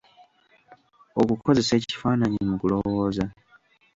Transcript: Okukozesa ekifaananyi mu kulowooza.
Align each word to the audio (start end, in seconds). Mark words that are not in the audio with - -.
Okukozesa 1.21 1.73
ekifaananyi 1.75 2.39
mu 2.49 2.55
kulowooza. 2.61 3.25